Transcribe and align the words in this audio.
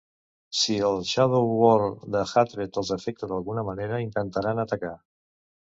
Si 0.61 0.77
el 0.87 0.95
Shadowlord 1.09 2.09
de 2.15 2.23
Hatred 2.33 2.81
els 2.85 2.91
afecta 2.99 3.33
d'alguna 3.35 3.69
manera, 3.73 4.05
intentaran 4.09 4.65
atacar. 4.69 4.97